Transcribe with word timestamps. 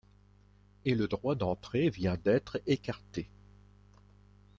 Et 0.83 0.95
le 0.95 1.07
droit 1.07 1.35
d’entrée 1.35 1.91
vient 1.91 2.17
d’être 2.17 2.59
écarté. 2.65 3.29